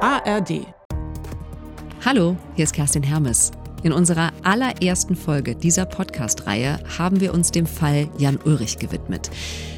[0.00, 0.64] ARD.
[2.04, 3.50] Hallo, hier ist Kerstin Hermes.
[3.84, 9.30] In unserer allerersten Folge dieser Podcast-Reihe haben wir uns dem Fall Jan Ulrich gewidmet.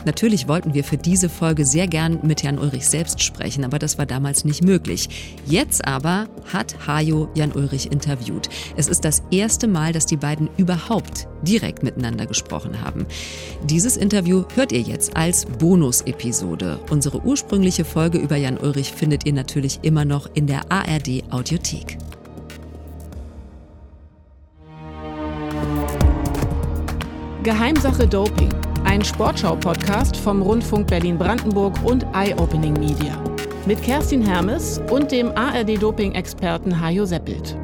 [0.06, 3.98] Natürlich wollten wir für diese Folge sehr gern mit Jan Ulrich selbst sprechen, aber das
[3.98, 5.36] war damals nicht möglich.
[5.44, 8.48] Jetzt aber hat Hajo Jan Ulrich interviewt.
[8.74, 13.04] Es ist das erste Mal, dass die beiden überhaupt direkt miteinander gesprochen haben.
[13.64, 16.80] Dieses Interview hört ihr jetzt als Bonus-Episode.
[16.90, 21.98] Unsere ursprüngliche Folge über Jan Ulrich findet ihr natürlich immer noch in der ARD Audiothek.
[27.42, 28.52] Geheimsache Doping,
[28.84, 33.18] ein Sportschau-Podcast vom Rundfunk Berlin-Brandenburg und Eye Opening Media.
[33.64, 37.56] Mit Kerstin Hermes und dem ARD-Doping-Experten Hajo Seppelt.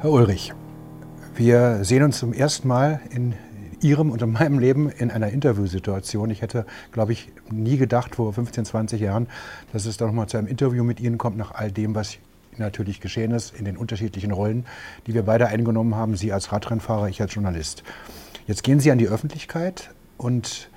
[0.00, 0.52] Herr Ulrich,
[1.36, 3.34] wir sehen uns zum ersten Mal in
[3.80, 6.30] Ihrem und in meinem Leben in einer Interviewsituation.
[6.30, 9.28] Ich hätte, glaube ich, nie gedacht vor 15, 20 Jahren,
[9.72, 12.18] dass es da nochmal zu einem Interview mit Ihnen kommt, nach all dem, was
[12.56, 14.66] natürlich geschehen ist, in den unterschiedlichen Rollen,
[15.06, 17.82] die wir beide eingenommen haben, Sie als Radrennfahrer, ich als Journalist.
[18.46, 20.70] Jetzt gehen Sie an die Öffentlichkeit und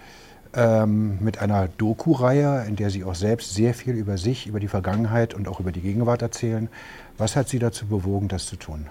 [0.53, 4.67] ähm, mit einer Doku-Reihe, in der Sie auch selbst sehr viel über sich, über die
[4.67, 6.69] Vergangenheit und auch über die Gegenwart erzählen.
[7.17, 8.87] Was hat Sie dazu bewogen, das zu tun?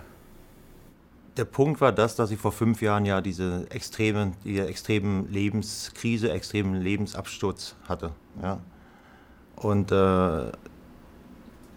[1.37, 6.33] Der Punkt war das, dass ich vor fünf Jahren ja diese extremen, diese extremen Lebenskrise,
[6.33, 8.13] extremen Lebensabsturz hatte.
[8.43, 8.61] Ja.
[9.57, 10.53] Und äh,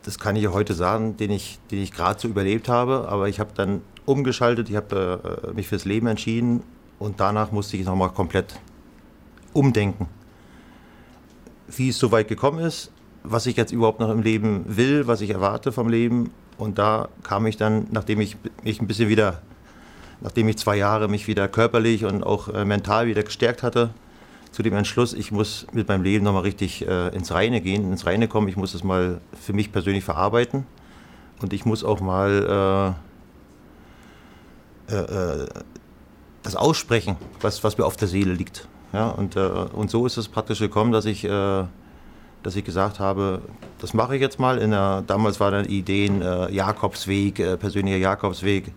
[0.04, 3.08] das kann ich heute sagen, den ich, den ich gerade so überlebt habe.
[3.10, 6.64] Aber ich habe dann umgeschaltet, ich habe äh, mich fürs Leben entschieden
[7.00, 8.60] und danach musste ich nochmal komplett
[9.54, 10.08] umdenken.
[11.68, 12.92] Wie es so weit gekommen ist,
[13.24, 17.10] was ich jetzt überhaupt noch im Leben will, was ich erwarte vom Leben und da
[17.24, 19.42] kam ich dann, nachdem ich mich ein bisschen wieder,
[20.22, 23.92] nachdem ich zwei Jahre mich wieder körperlich und auch äh, mental wieder gestärkt hatte,
[24.52, 28.06] zu dem Entschluss, ich muss mit meinem Leben nochmal richtig äh, ins Reine gehen, ins
[28.06, 28.48] Reine kommen.
[28.48, 30.66] Ich muss es mal für mich persönlich verarbeiten
[31.42, 32.96] und ich muss auch mal
[34.90, 35.48] äh, äh, äh
[36.44, 38.68] das aussprechen, was, was mir auf der Seele liegt.
[38.92, 41.26] Ja, und, äh, und so ist es praktisch gekommen, dass ich
[42.44, 43.42] dass ich gesagt habe,
[43.80, 44.60] das mache ich jetzt mal.
[44.60, 48.72] Der, damals war dann Ideen äh, Jakobsweg, äh, persönlicher Jakobsweg,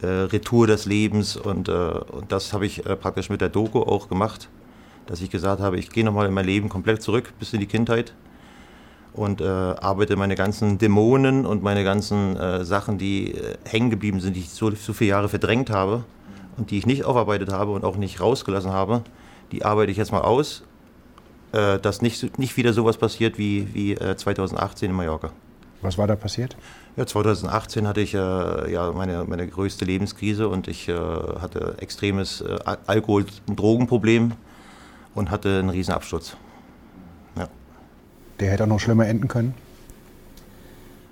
[0.00, 3.80] äh, Retour des Lebens und, äh, und das habe ich äh, praktisch mit der Doku
[3.80, 4.48] auch gemacht,
[5.06, 7.66] dass ich gesagt habe, ich gehe nochmal in mein Leben komplett zurück bis in die
[7.66, 8.14] Kindheit
[9.12, 14.40] und äh, arbeite meine ganzen Dämonen und meine ganzen Sachen, die hängen geblieben sind, die
[14.40, 16.04] ich so, so viele Jahre verdrängt habe
[16.56, 19.02] und die ich nicht aufarbeitet habe und auch nicht rausgelassen habe,
[19.50, 20.62] die arbeite ich jetzt mal aus
[21.52, 25.30] äh, dass nicht, nicht wieder sowas passiert wie, wie äh, 2018 in Mallorca.
[25.80, 26.56] Was war da passiert?
[26.96, 32.40] Ja, 2018 hatte ich äh, ja meine, meine größte Lebenskrise und ich äh, hatte extremes
[32.40, 34.32] äh, Alkohol- und Drogenproblem
[35.14, 36.36] und hatte einen riesen Absturz.
[37.36, 37.48] Ja.
[38.40, 39.54] Der hätte auch noch schlimmer enden können?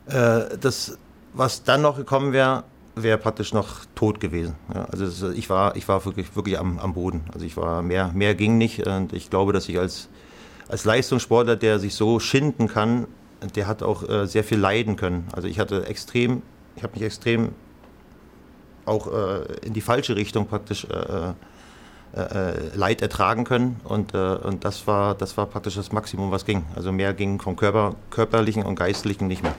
[0.06, 0.98] Äh, das,
[1.32, 2.64] was dann noch gekommen wäre,
[2.96, 4.54] wäre praktisch noch tot gewesen.
[4.74, 7.22] Ja, also das, ich war, ich war wirklich, wirklich am, am Boden.
[7.32, 10.08] Also ich war mehr, mehr ging nicht und ich glaube, dass ich als
[10.68, 13.06] als Leistungssportler, der sich so schinden kann,
[13.54, 15.28] der hat auch äh, sehr viel leiden können.
[15.32, 16.42] Also ich hatte extrem,
[16.74, 17.50] ich habe mich extrem
[18.84, 21.32] auch äh, in die falsche Richtung praktisch äh,
[22.14, 26.30] äh, äh Leid ertragen können und, äh, und das, war, das war praktisch das Maximum,
[26.30, 26.64] was ging.
[26.74, 29.54] Also mehr ging vom Körper, körperlichen und geistlichen nicht mehr.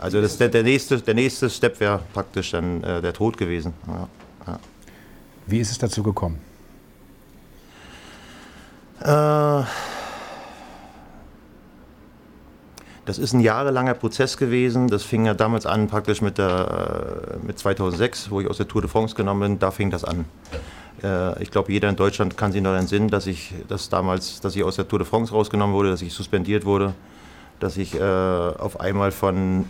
[0.00, 3.74] Also das, der, der, nächste, der nächste Step wäre praktisch dann der Tod gewesen.
[3.86, 4.08] Ja,
[4.46, 4.58] ja.
[5.46, 6.38] Wie ist es dazu gekommen?
[9.00, 9.64] Äh,
[13.06, 14.88] das ist ein jahrelanger Prozess gewesen.
[14.88, 18.68] Das fing ja damals an, praktisch mit, der, äh, mit 2006, wo ich aus der
[18.68, 19.58] Tour de France genommen bin.
[19.58, 20.26] Da fing das an.
[21.02, 24.54] Äh, ich glaube, jeder in Deutschland kann sich noch entsinnen, dass ich, dass damals, dass
[24.54, 26.94] ich aus der Tour de France rausgenommen wurde, dass ich suspendiert wurde,
[27.58, 29.68] dass ich auf einmal von,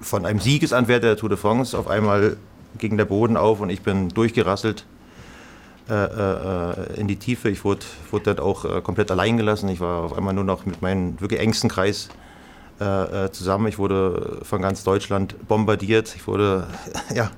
[0.00, 2.38] von einem Siegesanwärter der Tour de France auf einmal
[2.78, 4.86] ging der Boden auf und ich bin durchgerasselt
[5.88, 7.48] äh, äh, in die Tiefe.
[7.48, 9.68] Ich wurde, wurde dort auch äh, komplett allein gelassen.
[9.68, 12.08] Ich war auf einmal nur noch mit meinem wirklich engsten Kreis
[12.80, 13.68] äh, zusammen.
[13.68, 16.12] Ich wurde von ganz Deutschland bombardiert.
[16.16, 16.66] Ich wurde
[17.14, 17.30] ja,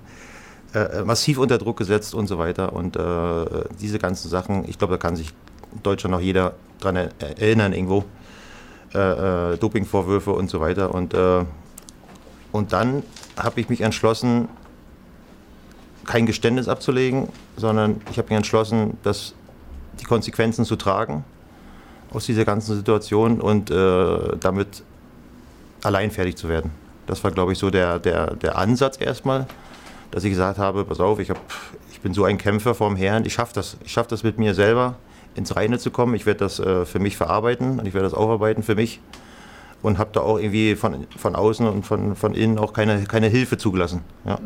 [1.04, 2.72] massiv unter Druck gesetzt und so weiter.
[2.72, 2.98] Und
[3.80, 5.32] diese ganzen Sachen, ich glaube, da kann sich
[5.82, 8.04] Deutschland noch jeder dran erinnern irgendwo.
[8.92, 10.94] Dopingvorwürfe und so weiter.
[10.94, 11.14] Und,
[12.52, 13.02] und dann
[13.36, 14.48] habe ich mich entschlossen,
[16.08, 17.28] kein Geständnis abzulegen,
[17.58, 19.34] sondern ich habe mich entschlossen, dass
[20.00, 21.22] die Konsequenzen zu tragen
[22.10, 24.82] aus dieser ganzen Situation und äh, damit
[25.82, 26.70] allein fertig zu werden.
[27.06, 29.46] Das war, glaube ich, so der, der, der Ansatz erstmal.
[30.10, 31.38] dass ich gesagt habe, pass auf, ich, hab,
[31.92, 33.76] ich bin so ein Kämpfer vorm Herrn, ich schaffe das.
[33.84, 34.94] Ich schaffe das mit mir selber
[35.34, 36.14] ins Reine zu kommen.
[36.14, 39.00] Ich werde das äh, für mich verarbeiten und ich werde das aufarbeiten für mich.
[39.82, 43.26] Und habe da auch irgendwie von, von außen und von, von innen auch keine, keine
[43.26, 44.00] Hilfe zugelassen.
[44.24, 44.38] Ja.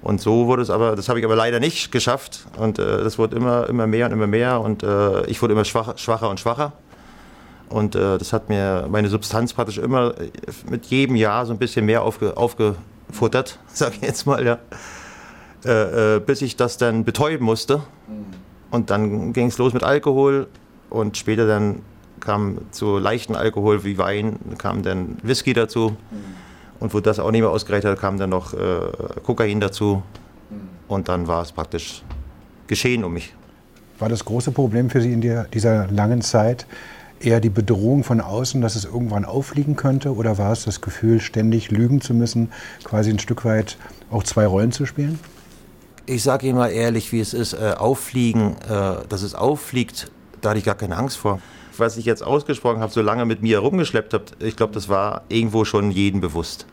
[0.00, 2.46] Und so wurde es aber, das habe ich aber leider nicht geschafft.
[2.56, 4.60] Und äh, das wurde immer, immer mehr und immer mehr.
[4.60, 6.72] Und äh, ich wurde immer schwacher, schwacher und schwacher.
[7.68, 10.30] Und äh, das hat mir meine Substanz praktisch immer äh,
[10.70, 14.58] mit jedem Jahr so ein bisschen mehr aufge, aufgefuttert, sage ich jetzt mal, ja.
[15.64, 17.82] Äh, äh, bis ich das dann betäuben musste.
[18.70, 20.46] Und dann ging es los mit Alkohol
[20.88, 21.82] und später dann
[22.20, 25.96] kam zu leichten Alkohol wie Wein, kam dann Whisky dazu.
[26.80, 28.58] Und wo das auch nicht mehr ausgereicht hat, kam dann noch äh,
[29.24, 30.02] Kokain dazu.
[30.86, 32.02] Und dann war es praktisch
[32.66, 33.34] geschehen um mich.
[33.98, 36.66] War das große Problem für Sie in der, dieser langen Zeit
[37.20, 40.14] eher die Bedrohung von außen, dass es irgendwann auffliegen könnte?
[40.14, 42.52] Oder war es das Gefühl, ständig lügen zu müssen,
[42.84, 43.76] quasi ein Stück weit
[44.10, 45.18] auch zwei Rollen zu spielen?
[46.06, 50.10] Ich sage Ihnen mal ehrlich, wie es ist, äh, auffliegen, äh, dass es auffliegt,
[50.40, 51.40] da hatte ich gar keine Angst vor.
[51.78, 55.22] Was ich jetzt ausgesprochen habe, so lange mit mir herumgeschleppt habe, ich glaube, das war
[55.28, 56.66] irgendwo schon jedem bewusst.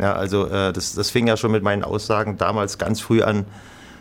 [0.00, 3.44] Ja, also äh, das, das fing ja schon mit meinen Aussagen damals ganz früh an,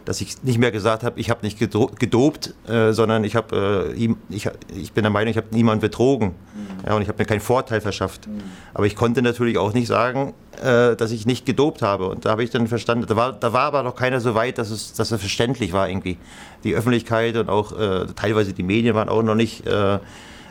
[0.06, 3.94] dass ich nicht mehr gesagt habe, ich habe nicht gedopt, äh, sondern ich, hab, äh,
[3.94, 6.88] ich, ich bin der Meinung, ich habe niemanden betrogen mhm.
[6.88, 8.28] ja, und ich habe mir keinen Vorteil verschafft.
[8.28, 8.42] Mhm.
[8.74, 12.08] Aber ich konnte natürlich auch nicht sagen, äh, dass ich nicht gedopt habe.
[12.08, 14.58] Und da habe ich dann verstanden, da war, da war aber noch keiner so weit,
[14.58, 16.18] dass es, dass es verständlich war irgendwie.
[16.64, 19.66] Die Öffentlichkeit und auch äh, teilweise die Medien waren auch noch nicht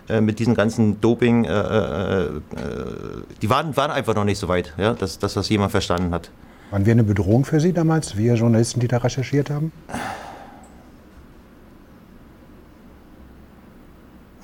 [0.09, 1.51] äh, äh, mit diesen ganzen Doping, die
[3.51, 6.31] waren, waren einfach noch nicht so weit, ja, dass, dass das jemand verstanden hat.
[6.71, 9.73] Waren wir eine Bedrohung für Sie damals, wir Journalisten, die da recherchiert haben?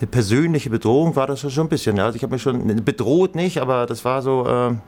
[0.01, 1.97] Eine persönliche Bedrohung war das schon ein bisschen.
[1.97, 2.05] Ja.
[2.05, 4.79] Also ich habe mich schon bedroht nicht, aber das war so.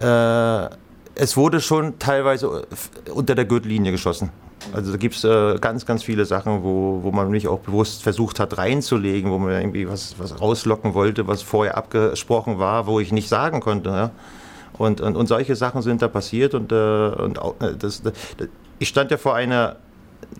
[0.00, 0.70] Äh, äh,
[1.14, 2.66] es wurde schon teilweise
[3.12, 4.30] unter der Gürtellinie geschossen.
[4.72, 8.02] Also da gibt es äh, ganz, ganz viele Sachen, wo, wo man mich auch bewusst
[8.02, 12.98] versucht hat reinzulegen, wo man irgendwie was, was rauslocken wollte, was vorher abgesprochen war, wo
[13.00, 13.90] ich nicht sagen konnte.
[13.90, 14.10] Ja.
[14.78, 18.12] Und, und, und solche Sachen sind da passiert und, äh, und äh, das, das,
[18.78, 19.76] ich stand ja vor einer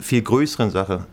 [0.01, 1.07] viel größeren Sache.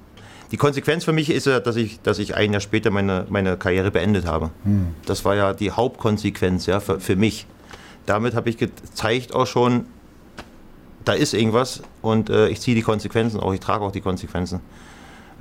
[0.51, 3.57] Die Konsequenz für mich ist ja, dass ich, dass ich ein Jahr später meine, meine
[3.57, 4.51] Karriere beendet habe.
[4.63, 4.93] Hm.
[5.05, 7.47] Das war ja die Hauptkonsequenz ja, für, für mich.
[8.05, 9.85] Damit habe ich gezeigt auch schon,
[11.05, 14.61] da ist irgendwas und äh, ich ziehe die Konsequenzen auch, ich trage auch die Konsequenzen.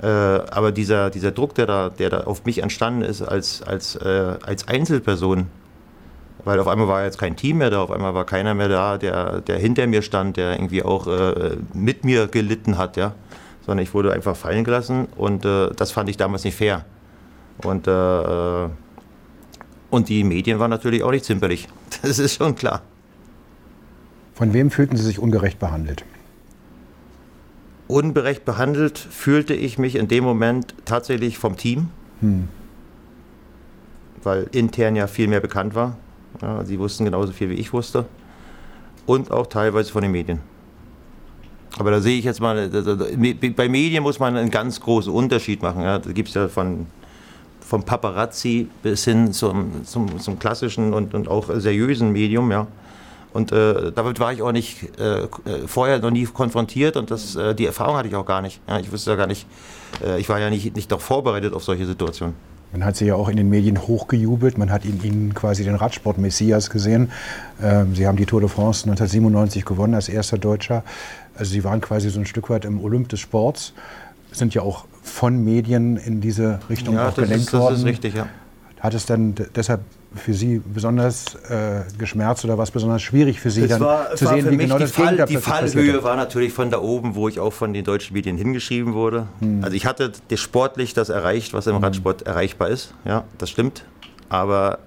[0.01, 3.95] Äh, aber dieser, dieser Druck, der da, der da auf mich entstanden ist als, als,
[3.95, 5.47] äh, als Einzelperson,
[6.43, 8.97] weil auf einmal war jetzt kein Team mehr da, auf einmal war keiner mehr da,
[8.97, 13.13] der, der hinter mir stand, der irgendwie auch äh, mit mir gelitten hat, ja.
[13.65, 16.83] Sondern ich wurde einfach fallen gelassen und äh, das fand ich damals nicht fair.
[17.63, 18.69] Und, äh,
[19.89, 21.67] und die Medien waren natürlich auch nicht zimperlich.
[22.01, 22.81] Das ist schon klar.
[24.33, 26.03] Von wem fühlten Sie sich ungerecht behandelt?
[27.87, 31.89] Ungerecht behandelt fühlte ich mich in dem Moment tatsächlich vom Team,
[32.21, 32.47] hm.
[34.23, 35.97] weil intern ja viel mehr bekannt war.
[36.41, 38.05] Ja, sie wussten genauso viel wie ich wusste.
[39.05, 40.39] Und auch teilweise von den Medien.
[41.77, 45.81] Aber da sehe ich jetzt mal, bei Medien muss man einen ganz großen Unterschied machen.
[45.81, 45.99] Ja.
[45.99, 46.85] Da gibt es ja von,
[47.59, 52.51] vom Paparazzi bis hin zum, zum, zum klassischen und, und auch seriösen Medium.
[52.51, 52.67] Ja.
[53.33, 55.27] Und äh, damit war ich auch nicht äh,
[55.65, 58.61] vorher noch nie konfrontiert und das, äh, die Erfahrung hatte ich auch gar nicht.
[58.67, 59.47] Ja, ich wusste ja gar nicht,
[60.05, 62.35] äh, ich war ja nicht, nicht doch vorbereitet auf solche Situationen.
[62.73, 64.57] Man hat sie ja auch in den Medien hochgejubelt.
[64.57, 67.11] Man hat in ihnen quasi den Radsport-Messias gesehen.
[67.61, 70.83] Ähm, sie haben die Tour de France 1997 gewonnen als erster Deutscher.
[71.35, 73.73] Also sie waren quasi so ein Stück weit im Olymp des Sports.
[74.31, 77.73] Sind ja auch von Medien in diese Richtung ja, auch gelenkt ist, worden.
[77.73, 78.27] Das ist richtig, ja.
[78.79, 79.81] Hat es dann deshalb
[80.15, 84.49] für Sie besonders äh, geschmerzt oder was besonders schwierig für Sie, dann war, zu sehen,
[84.49, 87.73] wie genau das Fall, Die Fallhöhe war natürlich von da oben, wo ich auch von
[87.73, 89.27] den deutschen Medien hingeschrieben wurde.
[89.39, 89.63] Hm.
[89.63, 91.83] Also ich hatte sportlich das erreicht, was im hm.
[91.83, 92.93] Radsport erreichbar ist.
[93.05, 93.85] Ja, das stimmt.
[94.29, 94.79] Aber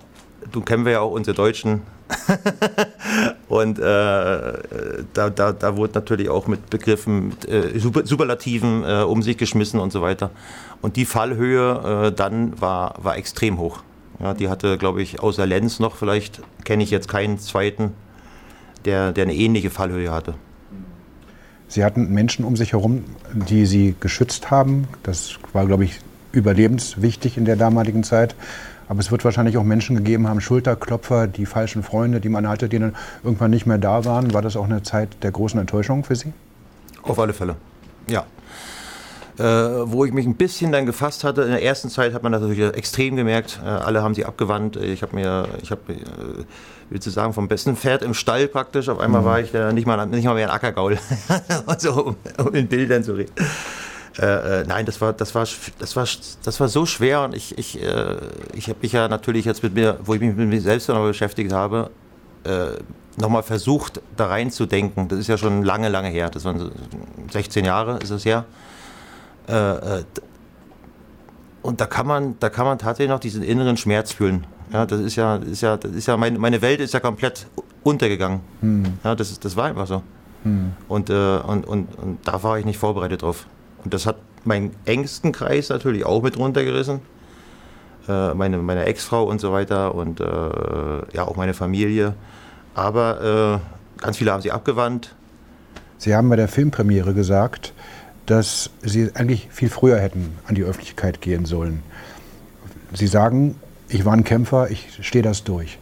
[0.53, 1.83] du kennen wir ja auch unsere Deutschen.
[3.49, 9.23] und äh, da, da, da wurde natürlich auch mit Begriffen, mit, äh, Superlativen äh, um
[9.23, 10.31] sich geschmissen und so weiter.
[10.83, 13.83] Und die Fallhöhe äh, dann war, war extrem hoch.
[14.21, 17.93] Ja, die hatte, glaube ich, außer Lenz noch, vielleicht kenne ich jetzt keinen zweiten,
[18.85, 20.35] der, der eine ähnliche Fallhöhe hatte.
[21.69, 23.05] Sie hatten Menschen um sich herum,
[23.35, 24.87] die Sie geschützt haben.
[25.03, 26.01] Das war, glaube ich,
[26.33, 28.37] überlebenswichtig in der damaligen Zeit.
[28.89, 32.69] Aber es wird wahrscheinlich auch Menschen gegeben haben, Schulterklopfer, die falschen Freunde, die man hatte,
[32.69, 32.95] die dann
[33.25, 34.33] irgendwann nicht mehr da waren.
[34.33, 36.33] War das auch eine Zeit der großen Enttäuschung für Sie?
[37.03, 37.57] Auf alle Fälle,
[38.09, 38.25] ja.
[39.39, 41.43] Äh, wo ich mich ein bisschen dann gefasst hatte.
[41.43, 43.61] In der ersten Zeit hat man das natürlich extrem gemerkt.
[43.63, 44.77] Äh, alle haben sie abgewandt.
[44.77, 45.97] Ich habe mir, ich habe, äh,
[46.89, 48.89] willst du sagen, vom besten Pferd im Stall praktisch.
[48.89, 49.27] Auf einmal mhm.
[49.27, 50.97] war ich äh, nicht, mal, nicht mal mehr ein Ackergaul.
[51.67, 53.33] also, um, um, in Bildern zu reden.
[54.19, 55.47] Äh, äh, nein, das war, das, war,
[55.79, 56.07] das, war,
[56.43, 57.79] das war so schwer und ich, ich,
[58.55, 61.05] ich habe mich ja natürlich jetzt mit mir, wo ich mich mit mir selbst noch
[61.05, 61.91] beschäftigt habe,
[63.19, 65.09] nochmal versucht, da reinzudenken.
[65.09, 66.31] Das ist ja schon lange, lange her.
[66.31, 66.71] Das waren
[67.31, 68.47] 16 Jahre ist es her.
[69.49, 70.05] Äh, äh,
[71.63, 74.47] und da kann man, da kann man tatsächlich noch diesen inneren Schmerz fühlen.
[74.73, 77.47] Ja, das ist ja, ist ja, das ist ja meine, meine Welt ist ja komplett
[77.83, 78.41] untergegangen.
[78.61, 78.85] Hm.
[79.05, 80.03] Ja, das, ist, das war einfach so.
[80.43, 80.73] Hm.
[80.89, 83.47] Und, äh, und, und, und da war ich nicht vorbereitet drauf.
[83.85, 87.01] Und das hat meinen engsten Kreis natürlich auch mit runtergerissen.
[88.09, 92.15] Äh, meine, meine Ex-Frau und so weiter und äh, ja auch meine Familie.
[92.75, 93.61] Aber
[93.99, 95.15] äh, ganz viele haben sie abgewandt.
[95.99, 97.73] Sie haben bei der Filmpremiere gesagt,
[98.27, 101.83] dass Sie eigentlich viel früher hätten an die Öffentlichkeit gehen sollen.
[102.93, 103.57] Sie sagen,
[103.89, 105.79] ich war ein Kämpfer, ich stehe das durch.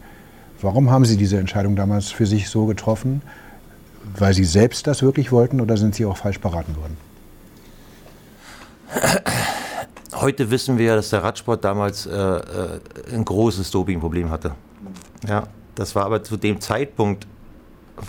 [0.61, 3.21] Warum haben Sie diese Entscheidung damals für sich so getroffen?
[4.17, 6.97] Weil Sie selbst das wirklich wollten oder sind Sie auch falsch beraten worden?
[10.13, 12.79] Heute wissen wir, dass der Radsport damals äh, äh
[13.11, 14.55] ein großes Dopingproblem hatte.
[15.27, 17.27] Ja, das war aber zu dem Zeitpunkt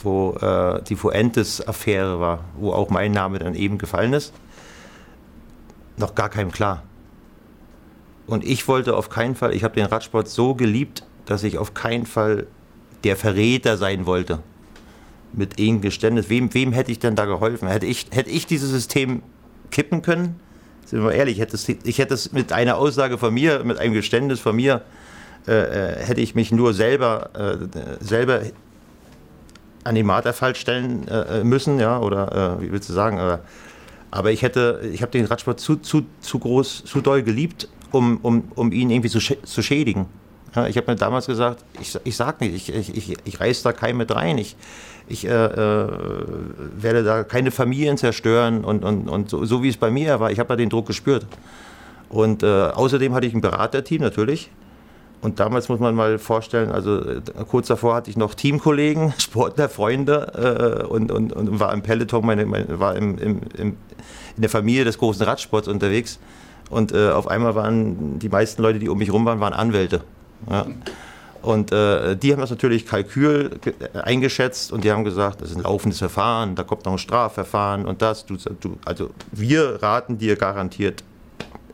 [0.03, 4.33] wo äh, die Fuentes-Affäre war, wo auch mein Name dann eben gefallen ist,
[5.97, 6.83] noch gar keinem klar.
[8.27, 11.75] Und ich wollte auf keinen Fall, ich habe den Radsport so geliebt, dass ich auf
[11.75, 12.47] keinen Fall
[13.05, 14.41] der Verräter sein wollte.
[15.33, 16.29] Mit irgendeinem Geständnis.
[16.29, 17.69] Wem, wem hätte ich denn da geholfen?
[17.69, 19.23] Hätte ich, hätte ich dieses System
[19.71, 20.41] kippen können?
[20.87, 23.79] Sind wir ehrlich, ich hätte, es, ich hätte es mit einer Aussage von mir, mit
[23.79, 24.83] einem Geständnis von mir,
[25.47, 28.43] äh, äh hätte ich mich nur selber, äh, selber
[29.87, 33.19] an den Marterfall stellen äh, müssen, ja, oder äh, wie willst du sagen?
[33.19, 33.39] Äh,
[34.11, 38.19] aber ich hätte, ich habe den Radsport zu, zu, zu groß, zu doll geliebt, um,
[38.23, 40.07] um, um ihn irgendwie zu, zu schädigen.
[40.55, 43.63] Ja, ich habe mir damals gesagt, ich, ich sag nicht, ich, ich, ich, ich reiß
[43.63, 44.57] da keinen mit rein, ich,
[45.07, 45.89] ich äh, äh,
[46.77, 50.31] werde da keine Familien zerstören und, und, und so, so wie es bei mir war,
[50.31, 51.27] ich habe da den Druck gespürt.
[52.09, 54.51] Und äh, außerdem hatte ich ein Beraterteam natürlich,
[55.27, 59.69] und damals muss man mal vorstellen, also äh, kurz davor hatte ich noch Teamkollegen, Sportler,
[59.69, 63.77] Freunde äh, und, und, und war im Peloton, meine, meine, war im, im, im,
[64.37, 66.21] in der Familie des großen Radsports unterwegs.
[66.71, 70.03] Und äh, auf einmal waren die meisten Leute, die um mich rum waren, waren Anwälte.
[70.49, 70.65] Ja.
[71.43, 75.57] Und äh, die haben das natürlich Kalkül äh, eingeschätzt und die haben gesagt, das ist
[75.57, 78.27] ein laufendes Verfahren, da kommt noch ein Strafverfahren und das.
[78.27, 81.03] Du, du, also wir raten dir garantiert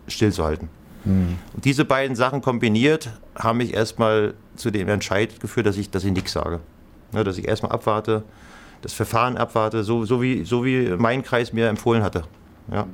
[0.08, 0.70] stillzuhalten.
[1.04, 1.36] Mhm.
[1.52, 6.04] Und diese beiden Sachen kombiniert haben mich erstmal zu dem Entscheid geführt, dass ich, dass
[6.04, 6.60] ich nichts sage.
[7.12, 8.22] Ja, dass ich erstmal abwarte,
[8.82, 12.24] das Verfahren abwarte, so, so, wie, so wie mein Kreis mir empfohlen hatte.
[12.70, 12.86] Ja.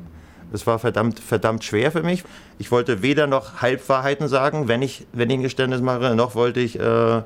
[0.50, 2.24] Das war verdammt, verdammt schwer für mich.
[2.58, 6.60] Ich wollte weder noch Halbwahrheiten sagen, wenn ich, wenn ich ein Geständnis mache, noch wollte
[6.60, 7.22] ich, äh,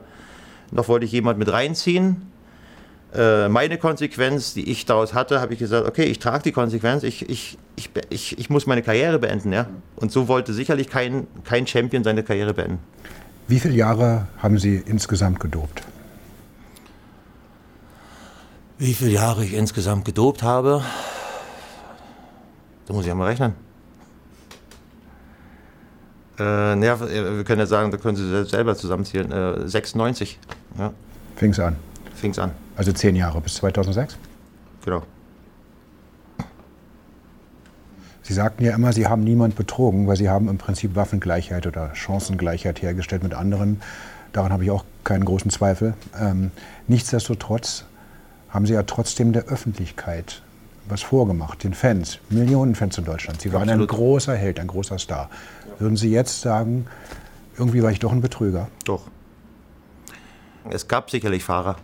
[0.72, 2.31] noch wollte ich jemand mit reinziehen.
[3.14, 7.02] Äh, meine Konsequenz, die ich daraus hatte, habe ich gesagt, okay, ich trage die Konsequenz,
[7.02, 9.52] ich, ich, ich, ich, ich muss meine Karriere beenden.
[9.52, 9.66] Ja?
[9.96, 12.78] Und so wollte sicherlich kein, kein Champion seine Karriere beenden.
[13.48, 15.82] Wie viele Jahre haben Sie insgesamt gedopt?
[18.78, 20.82] Wie viele Jahre ich insgesamt gedopt habe?
[22.86, 23.52] Da muss ich ja mal rechnen.
[26.38, 29.30] Äh, naja, wir können ja sagen, da können Sie selber zusammenzählen.
[29.30, 30.38] Äh, 96.
[30.78, 30.92] Ja.
[31.36, 31.76] Fing es an.
[32.14, 32.52] Fing es an.
[32.76, 34.16] Also zehn Jahre bis 2006?
[34.84, 35.02] Genau.
[38.22, 41.94] Sie sagten ja immer, Sie haben niemand betrogen, weil Sie haben im Prinzip Waffengleichheit oder
[41.94, 43.82] Chancengleichheit hergestellt mit anderen.
[44.32, 45.94] Daran habe ich auch keinen großen Zweifel.
[46.18, 46.52] Ähm,
[46.86, 47.84] nichtsdestotrotz
[48.48, 50.42] haben Sie ja trotzdem der Öffentlichkeit
[50.88, 53.40] was vorgemacht, den Fans, Millionen Fans in Deutschland.
[53.40, 53.90] Sie waren Absolut.
[53.90, 55.30] ein großer Held, ein großer Star.
[55.78, 56.86] Würden Sie jetzt sagen,
[57.56, 58.68] irgendwie war ich doch ein Betrüger?
[58.84, 59.02] Doch.
[60.70, 61.76] Es gab sicherlich Fahrer,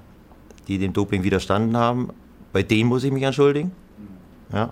[0.69, 2.11] die dem Doping widerstanden haben.
[2.53, 3.73] Bei denen muss ich mich entschuldigen.
[4.53, 4.71] Ja.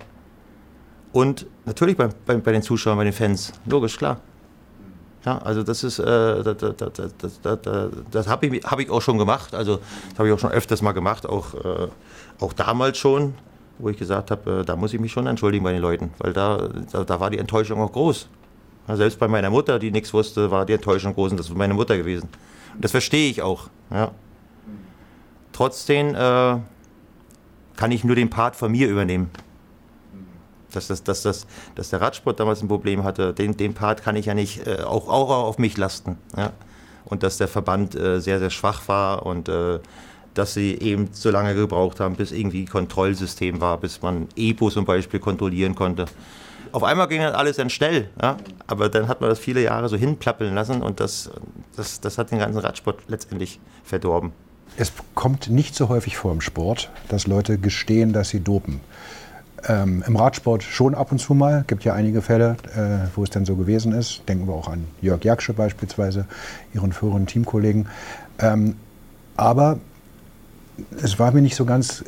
[1.13, 3.53] Und natürlich bei, bei, bei den Zuschauern, bei den Fans.
[3.67, 4.21] Logisch, klar.
[5.25, 6.05] Ja, also das ist, äh,
[6.45, 9.55] das, das, das, das habe ich, hab ich auch schon gemacht.
[9.55, 11.89] Also das habe ich auch schon öfters mal gemacht, auch, äh,
[12.39, 13.35] auch damals schon,
[13.79, 16.33] wo ich gesagt habe, äh, da muss ich mich schon entschuldigen bei den Leuten, weil
[16.33, 18.29] da, da, da war die Enttäuschung auch groß.
[18.87, 21.57] Ja, selbst bei meiner Mutter, die nichts wusste, war die Enttäuschung groß und das war
[21.57, 22.29] meine Mutter gewesen.
[22.75, 23.69] Und das verstehe ich auch.
[23.91, 24.13] Ja.
[25.57, 26.59] Trotzdem äh,
[27.77, 29.31] kann ich nur den Part von mir übernehmen.
[30.71, 34.17] Dass, dass, dass, dass, dass der Radsport damals ein Problem hatte, den, den Part kann
[34.17, 36.19] ich ja nicht äh, auch, auch auf mich lasten.
[36.37, 36.53] Ja?
[37.07, 39.79] Und dass der Verband äh, sehr, sehr schwach war und äh,
[40.35, 44.85] dass sie eben so lange gebraucht haben, bis irgendwie Kontrollsystem war, bis man EPO zum
[44.85, 46.05] Beispiel kontrollieren konnte.
[46.73, 48.37] auf einmal ging dann alles dann schnell, ja?
[48.67, 51.31] aber dann hat man das viele Jahre so hinplappeln lassen und das,
[51.77, 54.35] das, das hat den ganzen Radsport letztendlich verdorben.
[54.77, 58.81] Es kommt nicht so häufig vor im Sport, dass Leute gestehen, dass sie dopen.
[59.69, 61.61] Ähm, Im Radsport schon ab und zu mal.
[61.61, 64.23] Es gibt ja einige Fälle, äh, wo es dann so gewesen ist.
[64.29, 66.27] Denken wir auch an Jörg Jaksche beispielsweise,
[66.75, 67.89] Ihren früheren Teamkollegen.
[68.39, 68.77] Ähm,
[69.37, 69.79] aber
[71.03, 72.05] es war mir nicht so ganz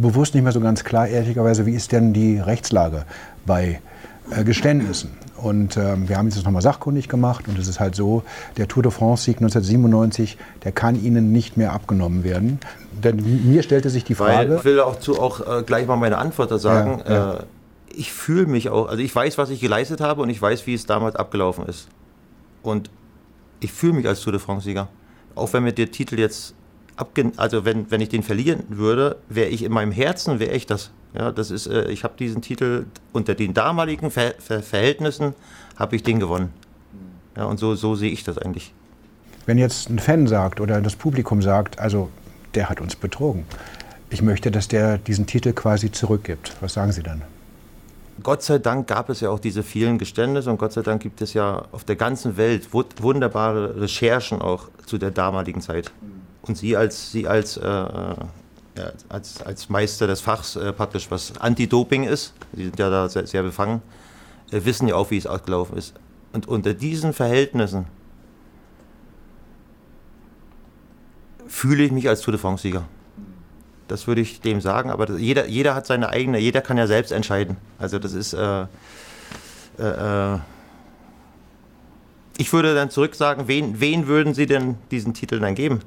[0.00, 3.04] bewusst, nicht mehr so ganz klar, ehrlicherweise, wie ist denn die Rechtslage
[3.44, 3.80] bei
[4.30, 5.10] äh, Geständnissen?
[5.36, 8.22] Und ähm, wir haben jetzt nochmal sachkundig gemacht und es ist halt so,
[8.56, 12.60] der Tour de France-Sieg 1997, der kann Ihnen nicht mehr abgenommen werden.
[13.02, 14.50] Denn mir stellte sich die Frage...
[14.50, 17.02] Weil ich will auch, zu, auch äh, gleich mal meine Antwort da sagen.
[17.04, 17.34] Ja, ja.
[17.34, 17.44] Äh,
[17.94, 20.74] ich fühle mich auch, also ich weiß, was ich geleistet habe und ich weiß, wie
[20.74, 21.88] es damals abgelaufen ist.
[22.62, 22.90] Und
[23.60, 24.88] ich fühle mich als Tour de France-Sieger.
[25.34, 26.54] Auch wenn mir der Titel jetzt
[27.36, 30.90] also wenn, wenn ich den verlieren würde, wäre ich in meinem Herzen, wäre ich das.
[31.14, 35.34] Ja, das ist, äh, ich habe diesen Titel unter den damaligen Ver Ver Verhältnissen
[35.76, 36.50] habe ich den gewonnen.
[37.36, 38.72] Ja, und so, so sehe ich das eigentlich.
[39.46, 42.08] Wenn jetzt ein Fan sagt oder das Publikum sagt, also
[42.54, 43.44] der hat uns betrogen,
[44.10, 47.22] ich möchte, dass der diesen Titel quasi zurückgibt, was sagen Sie dann?
[48.22, 51.22] Gott sei Dank gab es ja auch diese vielen Geständnisse und Gott sei Dank gibt
[51.22, 55.90] es ja auf der ganzen Welt wunderbare Recherchen auch zu der damaligen Zeit.
[56.42, 58.14] Und Sie als, Sie als äh,
[58.76, 63.08] ja, als, als Meister des Fachs äh, praktisch, was Anti-Doping ist, die sind ja da
[63.08, 63.82] sehr, sehr befangen,
[64.50, 65.94] äh, wissen ja auch, wie es ausgelaufen ist.
[66.32, 67.86] Und unter diesen Verhältnissen
[71.46, 72.84] fühle ich mich als Tour de France-Sieger.
[73.88, 76.86] Das würde ich dem sagen, aber das, jeder, jeder hat seine eigene, jeder kann ja
[76.86, 77.58] selbst entscheiden.
[77.78, 78.62] Also das ist, äh,
[79.78, 80.38] äh, äh
[82.38, 85.80] ich würde dann zurück sagen, wen, wen würden Sie denn diesen Titel dann geben?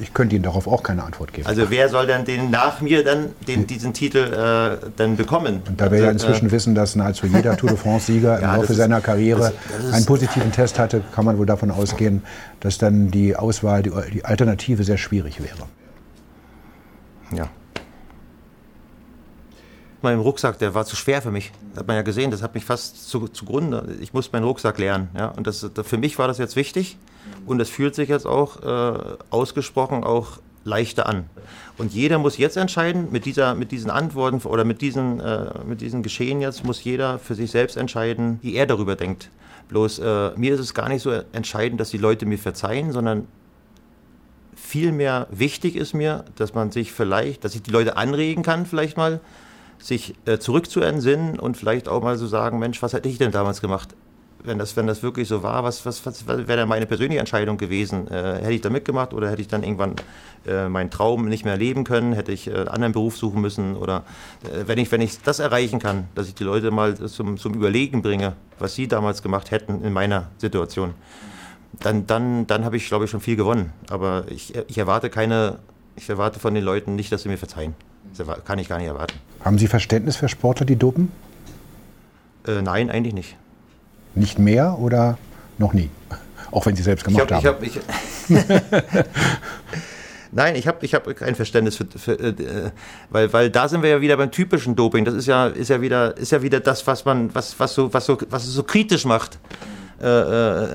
[0.00, 1.46] Ich könnte Ihnen darauf auch keine Antwort geben.
[1.46, 5.62] Also wer soll denn den nach mir dann den, diesen Titel äh, dann bekommen?
[5.68, 8.60] Und da wir ja Also, inzwischen wissen, dass nahezu jeder Tour de France-Sieger Ja, im
[8.60, 12.22] Laufe seiner Karriere das- das ist- einen positiven Test hatte, kann man wohl davon ausgehen,
[12.60, 15.66] dass dann die Auswahl, die, die Alternative sehr schwierig wäre.
[17.36, 17.48] Ja.
[20.04, 21.50] Mein Rucksack, der war zu schwer für mich.
[21.70, 23.96] Das hat man ja gesehen, das hat mich fast zu, zugrunde.
[24.00, 25.08] Ich musste meinen Rucksack lernen.
[25.16, 25.28] Ja?
[25.28, 26.98] Und das, für mich war das jetzt wichtig.
[27.46, 31.24] Und das fühlt sich jetzt auch äh, ausgesprochen auch leichter an.
[31.78, 35.80] Und jeder muss jetzt entscheiden, mit, dieser, mit diesen Antworten oder mit diesen, äh, mit
[35.80, 39.30] diesen Geschehen jetzt, muss jeder für sich selbst entscheiden, wie er darüber denkt.
[39.70, 43.26] Bloß äh, mir ist es gar nicht so entscheidend, dass die Leute mir verzeihen, sondern
[44.54, 48.98] vielmehr wichtig ist mir, dass man sich vielleicht, dass ich die Leute anregen kann, vielleicht
[48.98, 49.20] mal,
[49.84, 53.60] sich äh, zurückzuentsinnen und vielleicht auch mal so sagen, Mensch, was hätte ich denn damals
[53.60, 53.94] gemacht?
[54.42, 57.58] Wenn das, wenn das wirklich so war, was, was, was wäre denn meine persönliche Entscheidung
[57.58, 58.08] gewesen?
[58.08, 59.96] Äh, hätte ich da mitgemacht oder hätte ich dann irgendwann
[60.46, 62.14] äh, meinen Traum nicht mehr leben können?
[62.14, 63.76] Hätte ich äh, einen anderen Beruf suchen müssen?
[63.76, 64.04] Oder
[64.44, 67.52] äh, wenn, ich, wenn ich das erreichen kann, dass ich die Leute mal zum, zum
[67.52, 70.94] Überlegen bringe, was sie damals gemacht hätten in meiner Situation,
[71.80, 73.72] dann, dann, dann habe ich, glaube ich, schon viel gewonnen.
[73.90, 75.58] Aber ich, ich erwarte keine,
[75.96, 77.74] ich erwarte von den Leuten nicht, dass sie mir verzeihen.
[78.16, 79.18] Das kann ich gar nicht erwarten.
[79.44, 81.10] Haben Sie Verständnis für Sportler, die dopen?
[82.46, 83.36] Äh, nein, eigentlich nicht.
[84.14, 85.18] Nicht mehr oder
[85.58, 85.90] noch nie?
[86.50, 87.46] Auch wenn Sie selbst gemacht ich haben.
[87.46, 87.84] hab, ich hab,
[88.28, 89.04] ich
[90.36, 92.70] Nein, ich habe ich hab kein Verständnis für, für äh,
[93.08, 95.04] weil, weil da sind wir ja wieder beim typischen Doping.
[95.04, 97.94] Das ist ja, ist ja wieder, ist ja wieder das, was man, was, was so,
[97.94, 99.38] was so, was es so kritisch macht.
[100.02, 100.66] Äh, äh,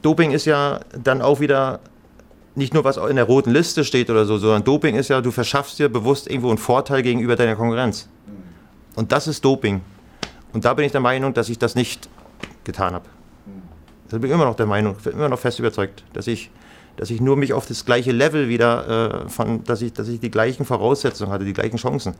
[0.00, 1.80] Doping ist ja dann auch wieder
[2.56, 5.30] nicht nur was in der roten Liste steht oder so, sondern Doping ist ja, du
[5.30, 8.08] verschaffst dir bewusst irgendwo einen Vorteil gegenüber deiner Konkurrenz.
[8.94, 9.82] Und das ist Doping.
[10.52, 12.08] Und da bin ich der Meinung, dass ich das nicht
[12.64, 13.04] getan habe.
[14.08, 16.50] Da bin ich immer noch der Meinung, bin immer noch fest überzeugt, dass ich,
[16.96, 20.20] dass ich nur mich auf das gleiche Level wieder äh, von, dass ich, dass ich
[20.20, 22.14] die gleichen Voraussetzungen hatte, die gleichen Chancen.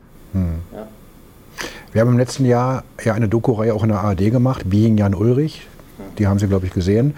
[1.93, 5.15] Wir haben im letzten Jahr ja eine Doku-Reihe auch in der ARD gemacht, Being Jan
[5.15, 5.67] Ulrich.
[6.19, 7.15] Die haben Sie, glaube ich, gesehen.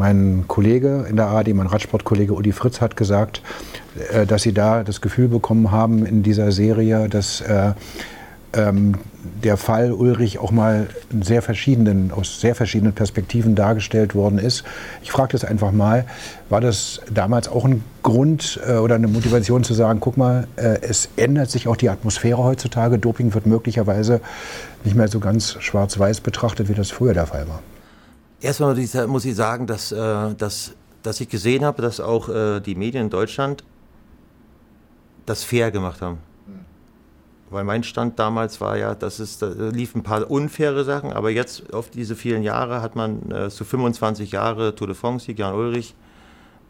[0.00, 3.42] Mein Kollege in der ARD, mein Radsportkollege Udi Fritz, hat gesagt,
[4.10, 7.74] äh, dass Sie da das Gefühl bekommen haben in dieser Serie, dass äh,
[8.54, 8.94] ähm,
[9.44, 10.88] der Fall Ulrich auch mal
[11.20, 11.42] sehr
[12.16, 14.64] aus sehr verschiedenen Perspektiven dargestellt worden ist.
[15.02, 16.06] Ich frage das einfach mal,
[16.48, 20.78] war das damals auch ein Grund äh, oder eine Motivation zu sagen, guck mal, äh,
[20.80, 24.22] es ändert sich auch die Atmosphäre heutzutage, Doping wird möglicherweise
[24.82, 27.60] nicht mehr so ganz schwarz-weiß betrachtet, wie das früher der Fall war.
[28.40, 28.74] Erstmal
[29.06, 30.72] muss ich- sagen, dass, äh, dass,
[31.02, 33.64] dass ich gesehen habe, dass auch äh, die Medien in Deutschland
[35.26, 36.18] das fair gemacht haben.
[37.50, 41.30] Weil mein Stand damals war ja, dass es da liefen ein paar unfaire Sachen, aber
[41.30, 45.54] jetzt auf diese vielen Jahre hat man äh, so 25 Jahre Tour de France, Jan
[45.54, 45.94] Ulrich,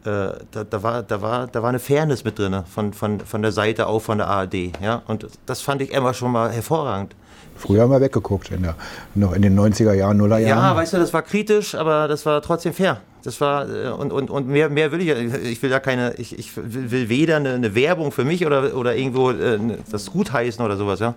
[0.03, 3.51] da, da, war, da, war, da war eine Fairness mit drin, von, von, von der
[3.51, 4.71] Seite auch von der ARD.
[4.81, 5.03] Ja?
[5.05, 7.15] Und das fand ich immer schon mal hervorragend.
[7.61, 8.75] Früher haben wir weggeguckt, in der,
[9.13, 10.63] noch in den 90er Jahren, Nuller Jahren.
[10.63, 12.99] Ja, weißt du, das war kritisch, aber das war trotzdem fair.
[13.23, 15.09] Das war, äh, und, und, und mehr, mehr will ich,
[15.45, 18.95] ich will da keine, ich, ich will weder eine, eine Werbung für mich oder, oder
[18.95, 19.59] irgendwo äh,
[19.91, 21.13] das gutheißen oder sowas, ja.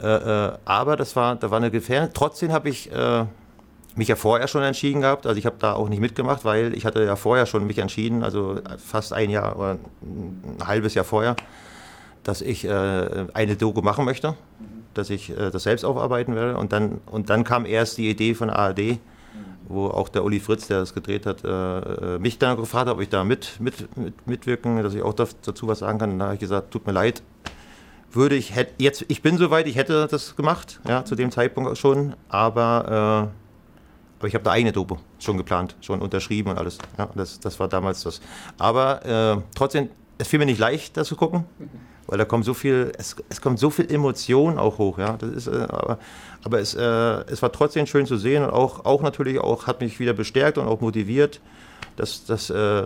[0.00, 2.10] Äh, äh, aber das war, da war eine Gefährdung.
[2.14, 3.24] Trotzdem habe ich äh,
[3.96, 5.26] mich ja vorher schon entschieden gehabt.
[5.26, 8.22] Also ich habe da auch nicht mitgemacht, weil ich hatte ja vorher schon mich entschieden,
[8.22, 11.34] also fast ein Jahr oder ein halbes Jahr vorher,
[12.22, 14.36] dass ich äh, eine Doku machen möchte
[14.98, 16.56] dass ich äh, das selbst aufarbeiten werde.
[16.56, 18.98] Und dann, und dann kam erst die Idee von ARD,
[19.68, 22.94] wo auch der Uli Fritz, der das gedreht hat, äh, äh, mich dann gefragt hat,
[22.94, 26.12] ob ich da mit, mit, mit, mitwirken, dass ich auch dazu was sagen kann.
[26.12, 27.22] Und da habe ich gesagt, tut mir leid,
[28.12, 31.76] würde ich, hätte, jetzt, ich bin soweit, ich hätte das gemacht, ja, zu dem Zeitpunkt
[31.76, 36.78] schon, aber, äh, aber ich habe da eigene Dope schon geplant, schon unterschrieben und alles.
[36.96, 38.20] Ja, das, das war damals das.
[38.58, 41.44] Aber äh, trotzdem, es fiel mir nicht leicht, das zu gucken
[42.06, 45.16] weil da kommt so viel, es, es kommt so viel Emotion auch hoch, ja.
[45.16, 45.98] Das ist, äh, aber
[46.46, 49.80] aber es, äh, es war trotzdem schön zu sehen und auch, auch natürlich auch hat
[49.80, 51.40] mich wieder bestärkt und auch motiviert,
[51.96, 52.84] dass, dass, äh,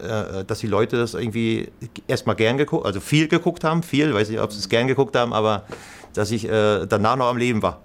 [0.00, 1.68] äh dass die Leute das irgendwie
[2.08, 5.14] erstmal gern geguckt, also viel geguckt haben, viel, weiß nicht, ob sie es gern geguckt
[5.14, 5.62] haben, aber
[6.14, 7.80] dass ich äh, danach noch am Leben war.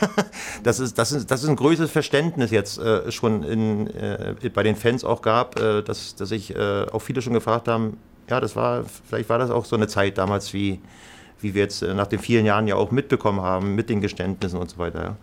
[0.62, 4.62] das, ist, das, ist, das ist ein größeres Verständnis jetzt äh, schon in, äh, bei
[4.62, 7.96] den Fans auch gab, äh, dass, dass sich äh, auch viele schon gefragt haben,
[8.28, 10.80] ja, das war, vielleicht war das auch so eine Zeit damals, wie,
[11.40, 14.58] wie wir jetzt äh, nach den vielen Jahren ja auch mitbekommen haben, mit den Geständnissen
[14.58, 15.02] und so weiter.
[15.02, 15.16] Ja.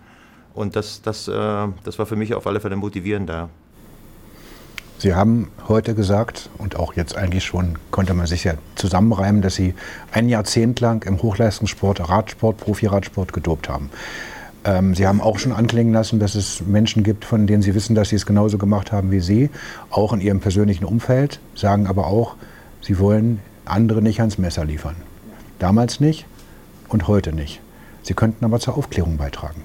[0.54, 3.50] Und das, das, äh, das war für mich auf alle Fälle motivierend da.
[5.00, 9.56] Sie haben heute gesagt, und auch jetzt eigentlich schon konnte man sich ja zusammenreimen, dass
[9.56, 9.74] Sie
[10.12, 13.90] ein Jahrzehnt lang im Hochleistungssport, Radsport, Profi-Radsport gedopt haben.
[14.64, 17.96] Ähm, Sie haben auch schon anklingen lassen, dass es Menschen gibt, von denen Sie wissen,
[17.96, 19.50] dass sie es genauso gemacht haben wie Sie,
[19.90, 22.38] auch in Ihrem persönlichen Umfeld, sagen aber auch,
[22.84, 24.98] Sie wollen andere nicht ans Messer liefern.
[25.58, 26.26] Damals nicht
[26.90, 27.62] und heute nicht.
[28.02, 29.64] Sie könnten aber zur Aufklärung beitragen.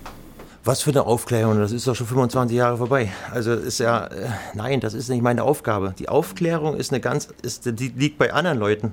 [0.65, 1.59] Was für eine Aufklärung?
[1.59, 3.11] Das ist doch schon 25 Jahre vorbei.
[3.33, 5.95] Also ist ja, äh, nein, das ist nicht meine Aufgabe.
[5.99, 8.93] Die Aufklärung ist eine ganz, ist, die liegt bei anderen Leuten.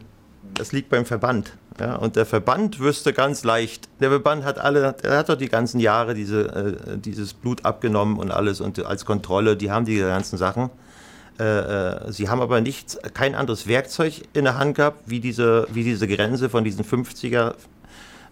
[0.56, 1.54] Das liegt beim Verband.
[1.80, 3.90] Ja, und der Verband wüsste ganz leicht.
[4.00, 8.18] Der Verband hat alle, der hat doch die ganzen Jahre diese, äh, dieses Blut abgenommen
[8.18, 9.56] und alles und als Kontrolle.
[9.56, 10.72] Die haben die ganzen Sachen.
[11.40, 15.68] Äh, äh, sie haben aber nicht, kein anderes Werkzeug in der Hand gehabt, wie diese,
[15.72, 17.56] wie diese Grenze von diesen 50er,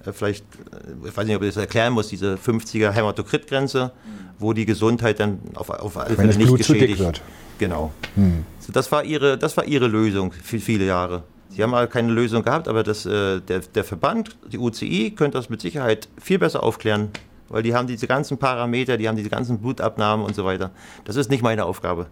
[0.06, 3.92] äh, vielleicht, äh, ich weiß nicht, ob ich das erklären muss, diese 50er Hämatokrit-Grenze,
[4.40, 7.22] wo die Gesundheit dann auf, auf alle Fälle nicht geschädigt wird.
[7.58, 7.92] Genau.
[8.16, 8.46] Hm.
[8.60, 11.24] So, das, war ihre, das war ihre Lösung für viele Jahre.
[11.50, 15.38] Sie haben halt keine Lösung gehabt, aber das, äh, der, der Verband, die UCI, könnte
[15.38, 17.10] das mit Sicherheit viel besser aufklären,
[17.50, 20.72] weil die haben diese ganzen Parameter, die haben diese ganzen Blutabnahmen und so weiter.
[21.06, 22.08] Das ist nicht meine Aufgabe.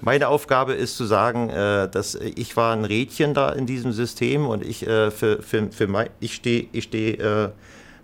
[0.00, 4.46] Meine Aufgabe ist zu sagen, äh, dass ich war ein Rädchen da in diesem System
[4.46, 7.50] und ich äh, für, für, für mein, ich stehe, ich stehe, äh,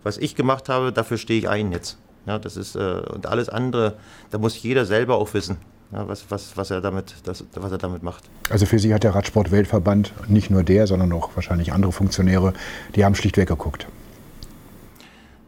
[0.03, 1.99] was ich gemacht habe, dafür stehe ich ein jetzt.
[2.27, 3.95] Ja, das ist äh, und alles andere,
[4.31, 5.59] da muss jeder selber auch wissen.
[5.93, 8.25] Ja, was, was, was, er damit, das, was er damit macht.
[8.51, 12.55] Also für Sie hat der Radsport-Weltverband, nicht nur der, sondern auch wahrscheinlich andere Funktionäre,
[12.97, 13.87] die haben schlicht weggeguckt.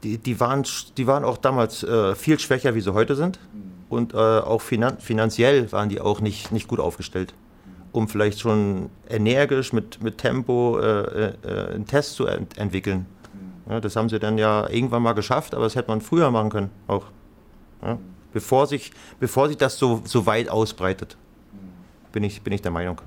[0.05, 0.65] Die, die, waren,
[0.97, 3.41] die waren auch damals äh, viel schwächer, wie sie heute sind
[3.89, 7.35] und äh, auch finan finanziell waren die auch nicht, nicht gut aufgestellt,
[7.93, 13.07] um vielleicht schon energisch mit, mit Tempo äh, äh, einen Test zu ent entwickeln.
[13.69, 16.51] Ja, das haben sie dann ja irgendwann mal geschafft, aber das hätte man früher machen
[16.51, 17.05] können, auch.
[17.83, 17.99] Ja,
[18.33, 21.17] bevor, sich, bevor sich das so, so weit ausbreitet,
[22.13, 23.01] bin ich, bin ich der Meinung.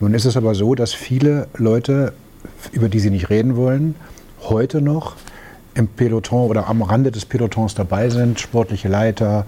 [0.00, 2.12] Nun ist es aber so, dass viele Leute,
[2.72, 3.94] über die Sie nicht reden wollen,
[4.40, 5.14] heute noch
[5.74, 9.46] im Peloton oder am Rande des Pelotons dabei sind, sportliche Leiter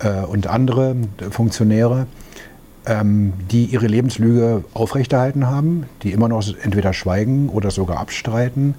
[0.00, 0.96] äh, und andere
[1.30, 2.06] Funktionäre,
[2.86, 8.74] ähm, die ihre Lebenslüge aufrechterhalten haben, die immer noch entweder schweigen oder sogar abstreiten.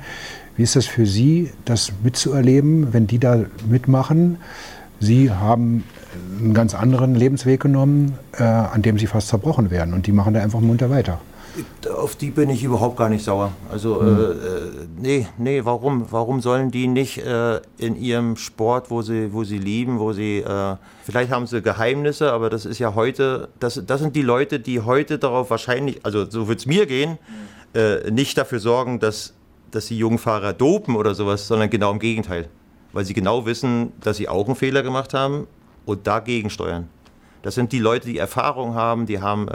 [0.55, 4.37] Wie ist das für Sie, das mitzuerleben, wenn die da mitmachen?
[4.99, 5.83] Sie haben
[6.39, 10.33] einen ganz anderen Lebensweg genommen, äh, an dem Sie fast zerbrochen werden und die machen
[10.33, 11.19] da einfach munter weiter.
[11.95, 13.51] Auf die bin ich überhaupt gar nicht sauer.
[13.71, 14.31] Also, mhm.
[14.31, 16.11] äh, nee, nee, warum?
[16.11, 20.39] Warum sollen die nicht äh, in ihrem Sport, wo sie, wo sie lieben, wo sie,
[20.39, 24.59] äh, vielleicht haben sie Geheimnisse, aber das ist ja heute, das, das sind die Leute,
[24.59, 27.19] die heute darauf wahrscheinlich, also so wird es mir gehen,
[27.75, 29.33] äh, nicht dafür sorgen, dass,
[29.69, 32.49] dass die Jungfahrer dopen oder sowas, sondern genau im Gegenteil.
[32.93, 35.47] Weil sie genau wissen, dass sie auch einen Fehler gemacht haben
[35.85, 36.89] und dagegen steuern.
[37.43, 39.47] Das sind die Leute, die Erfahrung haben, die haben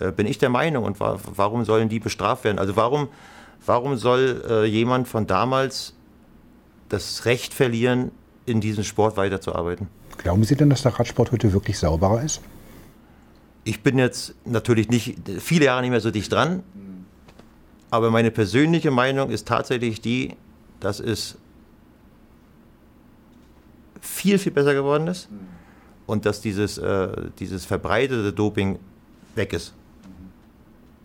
[0.00, 0.84] äh, bin ich der Meinung.
[0.84, 2.58] Und wa warum sollen die bestraft werden?
[2.58, 3.08] Also warum,
[3.64, 5.94] warum soll äh, jemand von damals
[6.88, 8.10] das Recht verlieren,
[8.46, 9.88] in diesem Sport weiterzuarbeiten?
[10.18, 12.40] Glauben Sie denn, dass der Radsport heute wirklich sauberer ist?
[13.64, 16.62] ich bin jetzt natürlich nicht viele Jahre nicht mehr so dicht dran,
[17.90, 20.36] aber meine persönliche Meinung ist tatsächlich die,
[20.80, 21.38] dass es
[24.00, 25.28] viel, viel besser geworden ist
[26.06, 28.78] und dass dieses, äh, dieses verbreitete Doping
[29.34, 29.72] weg ist.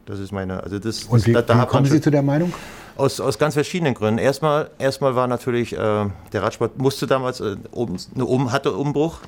[0.09, 2.51] Das ist meine, also das, Und wie, da, da wie kommen Sie zu der Meinung?
[2.97, 4.17] Aus, aus ganz verschiedenen Gründen.
[4.17, 9.19] Erstmal, erstmal war natürlich, äh, der Radsport musste damals, äh, um, um, hatte Umbruch.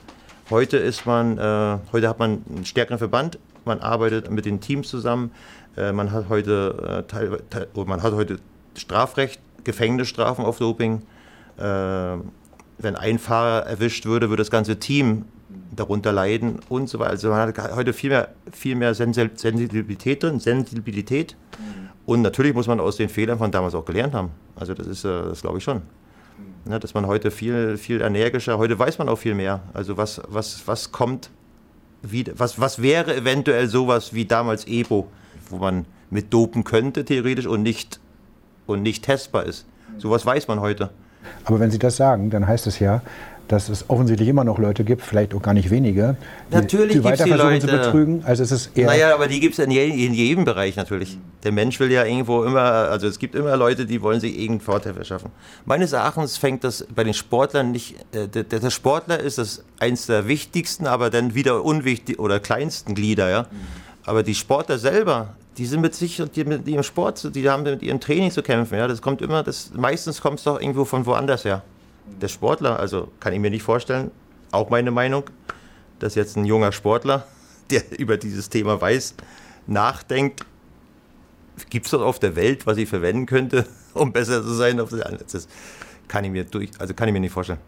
[0.50, 4.90] Heute ist man, äh, heute hat man einen stärkeren Verband, man arbeitet mit den Teams
[4.90, 5.30] zusammen,
[5.78, 8.40] äh, man hat heute, äh, teil, teil, man hat heute
[8.76, 11.04] Strafrecht, Gefängnisstrafen auf Doping.
[11.58, 15.26] Äh, wenn ein Fahrer erwischt würde, würde das ganze Team
[15.76, 17.12] darunter leiden und so weiter.
[17.12, 21.36] Also man hat heute viel mehr, viel mehr Sensibilität drin, Sensibilität.
[22.06, 24.32] Und natürlich muss man aus den Fehlern von damals auch gelernt haben.
[24.56, 25.82] Also das ist, äh, das glaube ich schon.
[26.66, 26.80] Mhm.
[26.80, 29.62] Dass man heute viel, viel energischer, heute weiß man auch viel mehr.
[29.74, 31.30] Also was, was, was kommt,
[32.02, 35.08] wie, was, was wäre eventuell sowas wie damals Ebo,
[35.50, 38.00] wo man mit dopen könnte theoretisch und nicht,
[38.66, 39.66] und nicht testbar ist.
[39.98, 40.90] Sowas weiß man heute.
[41.46, 43.02] Aber wenn Sie das sagen, dann heißt es ja,
[43.52, 46.16] dass es offensichtlich immer noch Leute gibt, vielleicht auch gar nicht wenige,
[46.50, 48.24] die, natürlich die weiter versuchen Leute, zu betrügen.
[48.26, 51.18] Also es ist eher naja, aber die gibt es in, je, in, jedem Bereich natürlich.
[51.44, 54.62] Der Mensch will ja irgendwo immer, also es gibt immer Leute, die wollen sich irgendeinen
[54.62, 55.32] Vorteil verschaffen.
[55.66, 60.06] Meines Erachtens fängt das bei den Sportlern nicht, äh, der, der, Sportler ist das eins
[60.06, 63.48] der wichtigsten, aber dann wieder unwichtig oder kleinsten Glieder, ja.
[64.06, 67.64] Aber die Sportler selber, die sind mit sich und die, mit ihrem Sport, die haben
[67.64, 68.78] mit ihrem Training zu kämpfen.
[68.78, 71.64] Ja, das kommt immer, das meistens kommt es doch irgendwo von woanders her
[72.20, 74.12] der Sportler, also kann ich mir nicht vorstellen,
[74.52, 75.24] auch meine Meinung,
[76.00, 77.26] dass jetzt ein junger Sportler,
[77.72, 79.16] der über dieses Thema weiß,
[79.68, 80.46] nachdenkt,
[81.70, 84.78] gibt es das auf der Welt, was ich verwenden könnte, um besser zu sein?
[84.78, 85.48] Das
[86.08, 87.60] kann ich mir durch, also kann ich mir nicht vorstellen.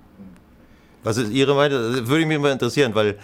[1.03, 1.79] Was ist Ihre Meinung?
[1.79, 3.17] Das würde mich mal interessieren, weil,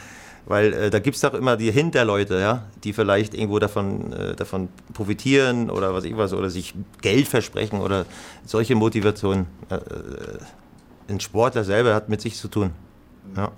[0.45, 4.35] weil äh, da gibt es doch immer die Hinterleute, ja, die vielleicht irgendwo davon, äh,
[4.35, 8.05] davon profitieren oder was ich was, oder sich Geld versprechen oder
[8.45, 9.47] solche Motivationen.
[9.69, 9.79] Äh, äh
[11.09, 12.71] ein Sportler selber hat mit sich zu tun.
[13.35, 13.51] Ja.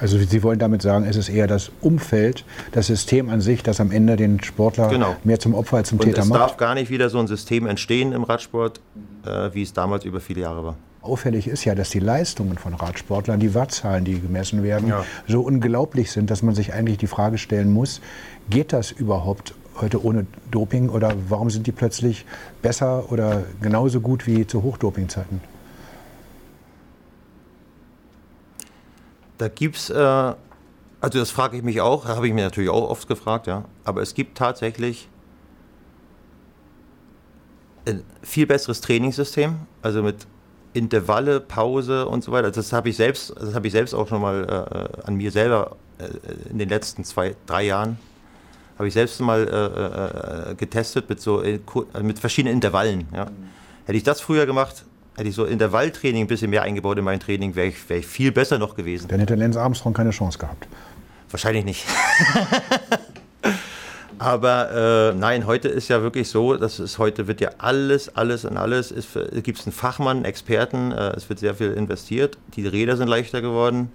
[0.00, 3.80] Also Sie wollen damit sagen, es ist eher das Umfeld, das System an sich, das
[3.80, 5.16] am Ende den Sportler genau.
[5.24, 6.40] mehr zum Opfer als zum Und Täter macht.
[6.40, 8.80] Es darf gar nicht wieder so ein System entstehen im Radsport,
[9.26, 10.76] äh, wie es damals über viele Jahre war.
[11.02, 15.04] Auffällig ist ja, dass die Leistungen von Radsportlern, die Wattzahlen, die gemessen werden, ja.
[15.26, 18.00] so unglaublich sind, dass man sich eigentlich die Frage stellen muss,
[18.48, 22.26] geht das überhaupt heute ohne Doping oder warum sind die plötzlich
[22.62, 25.40] besser oder genauso gut wie zu Hochdopingzeiten?
[29.40, 32.90] Da gibt es, äh, also das frage ich mich auch, habe ich mir natürlich auch
[32.90, 33.64] oft gefragt, ja.
[33.84, 35.08] Aber es gibt tatsächlich
[37.86, 40.26] ein viel besseres Trainingssystem, also mit
[40.74, 42.50] Intervalle, Pause und so weiter.
[42.50, 45.78] Das habe ich selbst, das habe ich selbst auch schon mal äh, an mir selber
[45.96, 47.98] äh, in den letzten zwei, drei Jahren
[48.76, 51.60] habe ich selbst mal äh, äh getestet mit so äh,
[52.02, 53.08] mit verschiedenen Intervallen.
[53.14, 53.30] Ja.
[53.86, 54.84] Hätte ich das früher gemacht,
[55.20, 58.06] hätte ich so Intervalltraining ein bisschen mehr eingebaut in mein Training, wäre ich, wär ich
[58.06, 59.06] viel besser noch gewesen.
[59.08, 60.66] Dann hätte Lance Armstrong keine Chance gehabt.
[61.30, 61.84] Wahrscheinlich nicht.
[64.18, 68.46] Aber äh, nein, heute ist ja wirklich so, dass es heute wird ja alles, alles
[68.46, 69.08] und alles, es
[69.42, 73.42] gibt einen Fachmann, einen Experten, äh, es wird sehr viel investiert, die Räder sind leichter
[73.42, 73.92] geworden,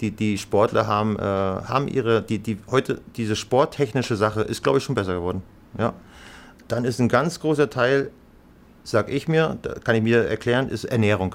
[0.00, 4.78] die, die Sportler haben, äh, haben ihre, die, die, heute diese sporttechnische Sache ist, glaube
[4.78, 5.42] ich, schon besser geworden.
[5.78, 5.92] Ja.
[6.68, 8.10] Dann ist ein ganz großer Teil
[8.84, 11.34] sag ich mir, kann ich mir erklären, ist Ernährung.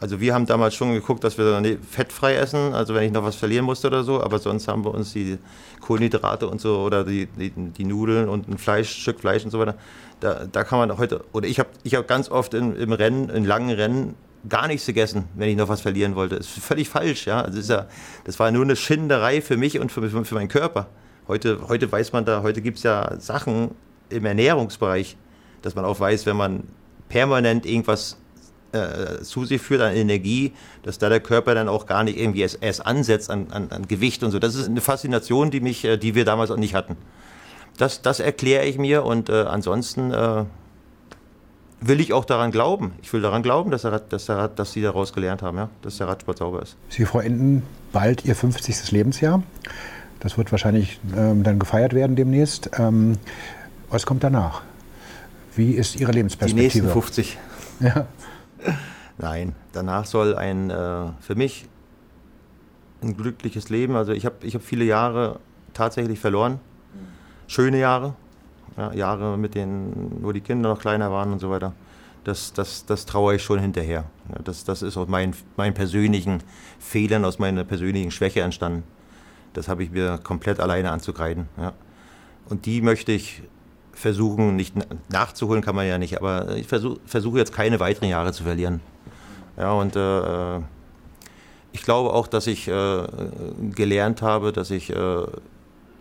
[0.00, 3.36] Also wir haben damals schon geguckt, dass wir fettfrei essen, also wenn ich noch was
[3.36, 5.38] verlieren musste oder so, aber sonst haben wir uns die
[5.80, 9.60] Kohlenhydrate und so oder die, die, die Nudeln und ein Fleisch, Stück Fleisch und so
[9.60, 9.76] weiter,
[10.18, 13.28] da, da kann man heute, oder ich habe ich hab ganz oft in, im Rennen,
[13.28, 14.14] in langen Rennen,
[14.48, 16.36] gar nichts gegessen, wenn ich noch was verlieren wollte.
[16.36, 17.44] Das ist völlig falsch, ja.
[17.44, 17.86] Das, ist ja,
[18.24, 20.88] das war nur eine Schinderei für mich und für, für meinen Körper.
[21.28, 23.70] Heute, heute weiß man da, heute gibt es ja Sachen
[24.08, 25.16] im Ernährungsbereich,
[25.62, 26.64] dass man auch weiß, wenn man
[27.08, 28.16] permanent irgendwas
[28.72, 32.40] äh, zu sich führt an Energie, dass da der Körper dann auch gar nicht irgendwie
[32.40, 34.38] erst, erst ansetzt an, an, an, Gewicht und so.
[34.38, 36.96] Das ist eine Faszination, die, mich, äh, die wir damals auch nicht hatten.
[37.78, 40.44] Das, das erkläre ich mir und äh, ansonsten äh,
[41.80, 42.92] will ich auch daran glauben.
[43.02, 45.68] Ich will daran glauben, dass, der, dass, der, dass Sie daraus gelernt haben, ja?
[45.82, 46.76] dass der Radsport sauber ist.
[46.88, 48.90] Sie vollenden bald Ihr 50.
[48.92, 49.42] Lebensjahr.
[50.20, 52.70] Das wird wahrscheinlich ähm, dann gefeiert werden demnächst.
[52.78, 53.18] Ähm,
[53.90, 54.62] was kommt danach?
[55.54, 56.70] Wie ist Ihre Lebensperspektive?
[56.70, 57.38] Die nächsten 50.
[57.80, 58.06] Ja.
[59.18, 61.66] Nein, danach soll ein, äh, für mich
[63.02, 65.40] ein glückliches Leben, also ich habe ich hab viele Jahre
[65.74, 66.60] tatsächlich verloren.
[67.48, 68.14] Schöne Jahre,
[68.76, 71.72] ja, Jahre, mit denen, wo die Kinder noch kleiner waren und so weiter.
[72.24, 74.04] Das, das, das traue ich schon hinterher.
[74.28, 76.42] Ja, das, das ist aus meinen, meinen persönlichen
[76.78, 78.84] Fehlern, aus meiner persönlichen Schwäche entstanden.
[79.54, 81.48] Das habe ich mir komplett alleine anzukreiden.
[81.58, 81.72] Ja.
[82.48, 83.42] Und die möchte ich
[83.92, 84.74] versuchen, nicht
[85.10, 88.80] nachzuholen kann man ja nicht, aber ich versuche versuch jetzt keine weiteren Jahre zu verlieren.
[89.56, 90.58] Ja, und äh,
[91.72, 93.06] ich glaube auch, dass ich äh,
[93.74, 95.26] gelernt habe, dass ich äh,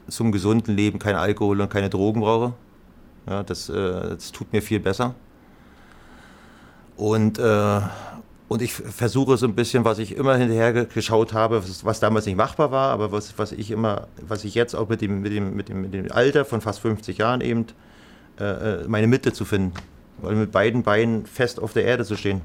[0.07, 2.53] zum gesunden Leben kein Alkohol und keine Drogen brauche.
[3.27, 3.73] Ja, das, äh,
[4.09, 5.15] das tut mir viel besser.
[6.97, 7.81] Und, äh,
[8.51, 12.25] und ich versuche so ein bisschen, was ich immer hinterher geschaut habe, was, was, damals
[12.25, 15.31] nicht machbar war, aber was, was ich immer, was ich jetzt auch mit dem, mit
[15.31, 17.67] dem, mit dem, mit dem Alter von fast 50 Jahren eben,
[18.41, 19.71] äh, äh, meine Mitte zu finden.
[20.17, 22.41] Weil mit beiden Beinen fest auf der Erde zu stehen.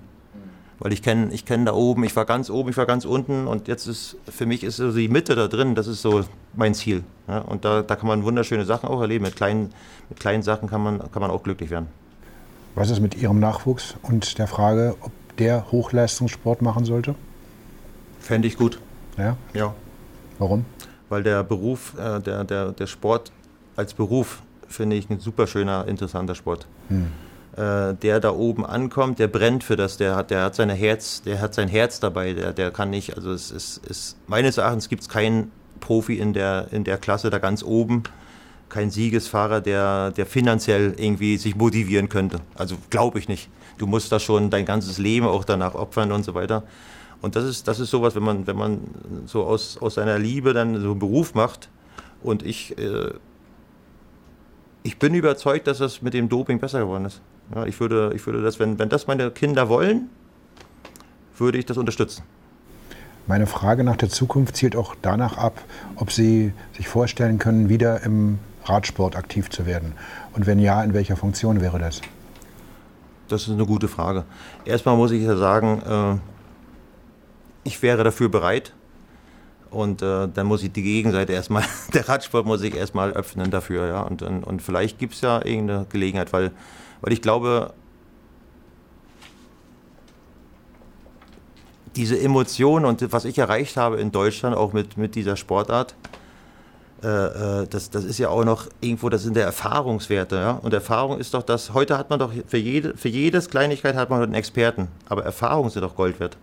[0.78, 3.48] Weil ich kenne ich kenn da oben, ich war ganz oben, ich war ganz unten
[3.48, 6.22] und jetzt ist, für mich ist so die Mitte da drin, das ist so
[6.54, 7.02] mein Ziel.
[7.26, 9.24] Ja, und da, da kann man wunderschöne Sachen auch erleben.
[9.24, 9.72] Mit kleinen,
[10.08, 11.88] mit kleinen Sachen kann man, kann man auch glücklich werden.
[12.76, 17.14] Was ist mit Ihrem Nachwuchs und der Frage, ob der Hochleistungssport machen sollte?
[18.20, 18.78] Fände ich gut.
[19.16, 19.36] Ja?
[19.54, 19.74] Ja.
[20.38, 20.64] Warum?
[21.08, 23.32] Weil der Beruf, äh, der, der, der Sport
[23.76, 26.66] als Beruf, finde ich ein super schöner, interessanter Sport.
[26.88, 27.06] Hm.
[27.56, 31.22] Äh, der da oben ankommt, der brennt für das, der hat, der hat, seine Herz,
[31.22, 34.88] der hat sein Herz dabei, der, der kann nicht, also es ist, es, meines Erachtens
[34.88, 38.02] gibt es keinen Profi in der, in der Klasse da ganz oben,
[38.68, 42.40] kein Siegesfahrer, der, der finanziell irgendwie sich motivieren könnte.
[42.56, 43.48] Also glaube ich nicht.
[43.78, 46.62] Du musst da schon dein ganzes Leben auch danach opfern und so weiter.
[47.22, 48.80] Und das ist, das ist sowas, wenn man, wenn man
[49.26, 51.68] so aus, aus seiner Liebe dann so einen Beruf macht.
[52.22, 53.10] Und ich, äh,
[54.82, 57.20] ich bin überzeugt, dass das mit dem Doping besser geworden ist.
[57.54, 60.10] Ja, ich, würde, ich würde das, wenn, wenn das meine Kinder wollen,
[61.38, 62.22] würde ich das unterstützen.
[63.26, 65.60] Meine Frage nach der Zukunft zielt auch danach ab,
[65.96, 69.92] ob Sie sich vorstellen können, wieder im Radsport aktiv zu werden?
[70.32, 72.00] Und wenn ja, in welcher Funktion wäre das?
[73.28, 74.24] Das ist eine gute Frage.
[74.64, 76.18] Erstmal muss ich ja sagen, äh,
[77.64, 78.72] ich wäre dafür bereit.
[79.70, 83.86] Und äh, dann muss ich die Gegenseite erstmal, der Radsport muss ich erstmal öffnen dafür.
[83.88, 84.02] Ja?
[84.02, 86.52] Und, und, und vielleicht gibt es ja irgendeine Gelegenheit, weil,
[87.00, 87.74] weil ich glaube,
[91.96, 95.94] diese Emotionen und was ich erreicht habe in Deutschland, auch mit, mit dieser Sportart,
[97.06, 100.36] äh, äh, das, das ist ja auch noch irgendwo, das sind der Erfahrungswerte.
[100.36, 100.50] Ja?
[100.62, 104.10] Und Erfahrung ist doch das, heute hat man doch, für, jede, für jedes Kleinigkeit hat
[104.10, 106.36] man einen Experten, aber Erfahrungen sind doch Gold wert.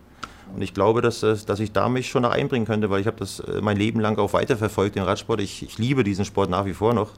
[0.54, 3.18] Und ich glaube, dass, dass ich da mich schon noch einbringen könnte, weil ich habe
[3.18, 5.40] das äh, mein Leben lang auch weiterverfolgt, den Radsport.
[5.40, 7.10] Ich, ich liebe diesen Sport nach wie vor noch.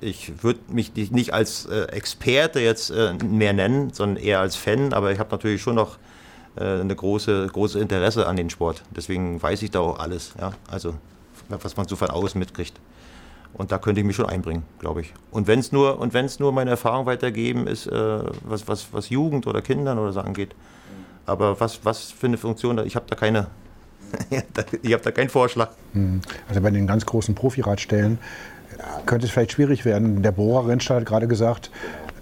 [0.00, 4.56] Ich, ich würde mich nicht als äh, Experte jetzt äh, mehr nennen, sondern eher als
[4.56, 5.98] Fan, aber ich habe natürlich schon noch
[6.56, 8.82] äh, eine große, große Interesse an den Sport.
[8.90, 10.34] Deswegen weiß ich da auch alles.
[10.40, 10.52] Ja?
[10.68, 10.94] Also
[11.48, 12.80] was man so von außen mitkriegt.
[13.54, 15.14] Und da könnte ich mich schon einbringen, glaube ich.
[15.30, 19.46] Und wenn es nur, und nur meine Erfahrung weitergeben ist, äh, was, was, was Jugend
[19.46, 20.54] oder Kindern oder so angeht.
[21.24, 23.46] Aber was, was für eine Funktion, ich habe da keine,
[24.82, 25.70] ich habe da keinen Vorschlag.
[25.92, 26.20] Hm.
[26.48, 28.18] Also bei den ganz großen Profiradstellen
[29.06, 30.22] könnte es vielleicht schwierig werden.
[30.22, 31.70] Der Bohrer Rennstall hat gerade gesagt,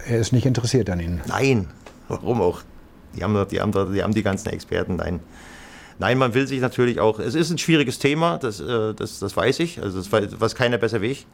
[0.07, 1.21] er ist nicht interessiert an Ihnen.
[1.27, 1.67] Nein,
[2.07, 2.61] warum auch?
[3.15, 5.19] Die haben, die haben, die, haben die ganzen Experten, nein.
[5.97, 9.35] Nein, man will sich natürlich auch, es ist ein schwieriges Thema, das, äh, das, das
[9.35, 11.27] weiß ich, also das weiß keiner besser wie ich.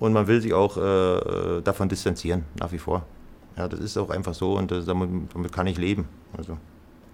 [0.00, 3.06] Und man will sich auch äh, davon distanzieren, nach wie vor.
[3.56, 6.08] Ja, das ist auch einfach so und das, damit, damit, kann ich leben.
[6.36, 6.58] Also,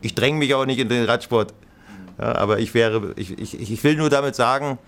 [0.01, 1.53] ich dränge mich auch nicht in den Radsport.
[2.19, 4.79] Ja, aber ich wäre, ich, ich, ich will nur damit sagen,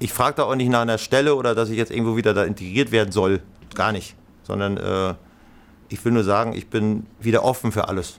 [0.00, 2.44] ich frage da auch nicht nach einer Stelle oder dass ich jetzt irgendwo wieder da
[2.44, 3.40] integriert werden soll.
[3.74, 4.14] Gar nicht.
[4.42, 5.14] Sondern äh,
[5.88, 8.18] ich will nur sagen, ich bin wieder offen für alles.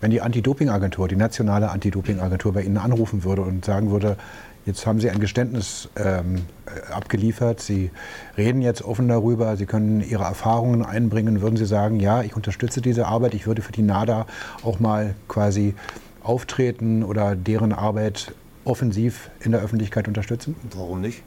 [0.00, 4.16] Wenn die Anti-Doping-Agentur, die nationale Anti-Doping-Agentur bei Ihnen anrufen würde und sagen würde,
[4.64, 6.42] jetzt haben Sie ein Geständnis ähm,
[6.90, 7.90] abgeliefert, Sie
[8.36, 12.80] reden jetzt offen darüber, Sie können Ihre Erfahrungen einbringen, würden Sie sagen, ja, ich unterstütze
[12.80, 14.26] diese Arbeit, ich würde für die NADA
[14.62, 15.74] auch mal quasi
[16.22, 18.32] auftreten oder deren Arbeit
[18.64, 20.56] offensiv in der Öffentlichkeit unterstützen?
[20.74, 21.22] Warum nicht?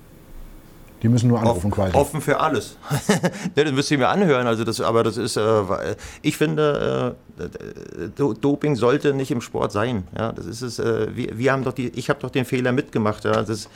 [1.04, 1.96] Die müssen nur anrufen Off, quasi.
[1.96, 2.78] Offen für alles.
[3.56, 4.48] ja, das müsst ihr mir anhören.
[4.48, 10.08] Also das, aber das ist, äh, ich finde, äh, Doping sollte nicht im Sport sein.
[10.18, 10.80] Ja, das ist es.
[10.80, 13.26] Äh, wir, wir, haben doch die, ich habe doch den Fehler mitgemacht.
[13.26, 13.68] Ja, das,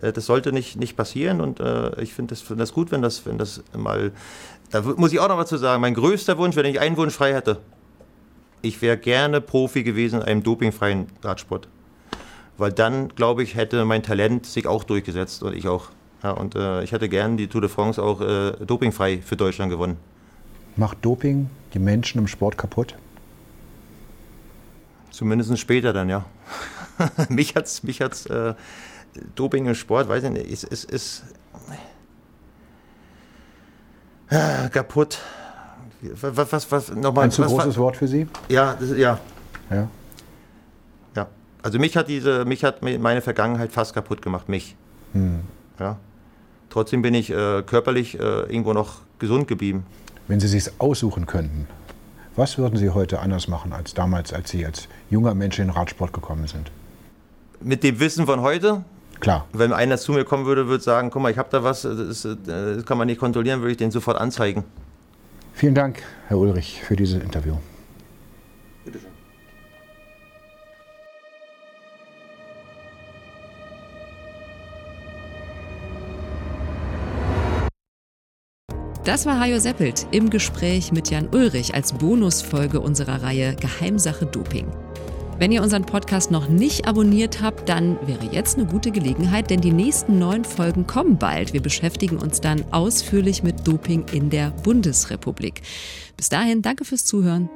[0.00, 1.40] äh, das sollte nicht, nicht passieren.
[1.40, 4.12] Und äh, ich finde das, find das gut, wenn das, wenn das mal.
[4.70, 5.80] Da muss ich auch noch was zu sagen.
[5.80, 7.58] Mein größter Wunsch, wenn ich einen Wunsch frei hätte,
[8.62, 11.66] ich wäre gerne Profi gewesen in einem dopingfreien Radsport.
[12.56, 15.90] Weil dann, glaube ich, hätte mein Talent sich auch durchgesetzt und ich auch.
[16.22, 19.70] Ja, und äh, ich hätte gern die Tour de France auch äh, dopingfrei für Deutschland
[19.70, 19.96] gewonnen.
[20.76, 22.94] Macht Doping die Menschen im Sport kaputt?
[25.10, 26.24] Zumindest später dann, ja.
[27.28, 28.54] mich hat es mich hat's, äh,
[29.34, 31.24] Doping im Sport, weiß ich nicht, ist, ist, ist
[34.30, 35.18] äh, kaputt.
[36.00, 38.28] Was, was, was, nochmal, Ein zu was, großes Wort für Sie?
[38.48, 39.18] Ja, das, ja.
[39.70, 39.88] Ja.
[41.16, 41.26] Ja.
[41.62, 44.76] Also mich hat diese, mich hat meine Vergangenheit fast kaputt gemacht, mich.
[45.12, 45.40] Hm.
[45.80, 45.96] Ja.
[46.78, 49.84] Trotzdem bin ich äh, körperlich äh, irgendwo noch gesund geblieben.
[50.28, 51.66] Wenn Sie sich aussuchen könnten,
[52.36, 55.70] was würden Sie heute anders machen als damals, als Sie als junger Mensch in den
[55.74, 56.70] Radsport gekommen sind?
[57.60, 58.84] Mit dem Wissen von heute?
[59.18, 59.46] Klar.
[59.52, 62.28] Wenn einer zu mir kommen würde, würde sagen, guck mal, ich habe da was, das,
[62.46, 64.62] das, kann man nicht kontrollieren, würde ich den sofort anzeigen.
[65.54, 67.56] Vielen Dank, Herr Ulrich, für dieses Interview.
[79.08, 84.66] Das war Hajo Seppelt im Gespräch mit Jan Ulrich als Bonusfolge unserer Reihe Geheimsache Doping.
[85.38, 89.62] Wenn ihr unseren Podcast noch nicht abonniert habt, dann wäre jetzt eine gute Gelegenheit, denn
[89.62, 91.54] die nächsten neun Folgen kommen bald.
[91.54, 95.62] Wir beschäftigen uns dann ausführlich mit Doping in der Bundesrepublik.
[96.18, 97.48] Bis dahin, danke fürs Zuhören.